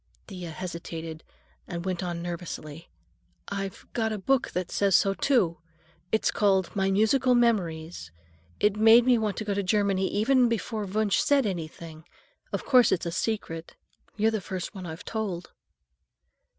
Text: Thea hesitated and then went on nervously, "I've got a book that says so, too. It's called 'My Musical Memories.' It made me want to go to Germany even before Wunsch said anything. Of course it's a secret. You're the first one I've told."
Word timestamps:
Thea 0.25 0.49
hesitated 0.49 1.23
and 1.67 1.83
then 1.83 1.83
went 1.83 2.01
on 2.01 2.23
nervously, 2.23 2.89
"I've 3.49 3.85
got 3.93 4.11
a 4.11 4.17
book 4.17 4.49
that 4.49 4.71
says 4.71 4.95
so, 4.95 5.13
too. 5.13 5.59
It's 6.11 6.31
called 6.31 6.75
'My 6.75 6.89
Musical 6.89 7.35
Memories.' 7.35 8.11
It 8.59 8.75
made 8.77 9.05
me 9.05 9.19
want 9.19 9.37
to 9.37 9.43
go 9.45 9.53
to 9.53 9.61
Germany 9.61 10.07
even 10.07 10.49
before 10.49 10.85
Wunsch 10.85 11.19
said 11.19 11.45
anything. 11.45 12.05
Of 12.51 12.65
course 12.65 12.91
it's 12.91 13.05
a 13.05 13.11
secret. 13.11 13.75
You're 14.17 14.31
the 14.31 14.41
first 14.41 14.73
one 14.73 14.87
I've 14.87 15.05
told." 15.05 15.51